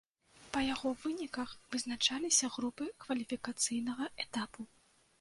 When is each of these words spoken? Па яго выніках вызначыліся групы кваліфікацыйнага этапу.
Па 0.53 0.63
яго 0.67 0.93
выніках 1.03 1.53
вызначыліся 1.75 2.51
групы 2.57 2.91
кваліфікацыйнага 3.07 4.13
этапу. 4.29 4.61